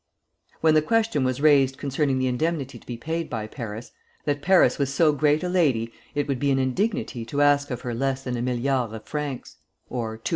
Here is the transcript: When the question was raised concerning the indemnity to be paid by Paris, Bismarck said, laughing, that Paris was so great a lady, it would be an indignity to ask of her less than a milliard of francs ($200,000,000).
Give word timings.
When 0.61 0.73
the 0.73 0.81
question 0.81 1.23
was 1.23 1.41
raised 1.41 1.77
concerning 1.77 2.17
the 2.17 2.25
indemnity 2.25 2.79
to 2.79 2.87
be 2.87 2.97
paid 2.97 3.29
by 3.29 3.45
Paris, 3.45 3.91
Bismarck 4.25 4.25
said, 4.25 4.31
laughing, 4.31 4.41
that 4.41 4.41
Paris 4.47 4.79
was 4.79 4.93
so 4.95 5.11
great 5.13 5.43
a 5.43 5.47
lady, 5.47 5.93
it 6.15 6.27
would 6.27 6.39
be 6.39 6.49
an 6.49 6.57
indignity 6.57 7.23
to 7.25 7.43
ask 7.43 7.69
of 7.69 7.81
her 7.81 7.93
less 7.93 8.23
than 8.23 8.35
a 8.35 8.41
milliard 8.41 8.91
of 8.95 9.05
francs 9.05 9.57
($200,000,000). 9.91 10.21